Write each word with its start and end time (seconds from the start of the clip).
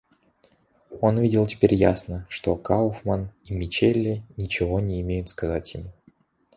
Он 0.99 1.19
видел 1.19 1.45
теперь 1.45 1.75
ясно, 1.75 2.25
что 2.27 2.55
Кауфман 2.55 3.29
и 3.45 3.53
Мичели 3.53 4.23
ничего 4.35 4.79
не 4.79 4.99
имеют 5.01 5.29
сказать 5.29 5.75
ему. 5.75 5.91